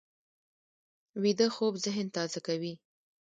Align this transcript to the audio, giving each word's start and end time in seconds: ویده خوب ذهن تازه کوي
ویده 1.21 1.47
خوب 1.55 1.73
ذهن 1.85 2.07
تازه 2.15 2.39
کوي 2.47 2.73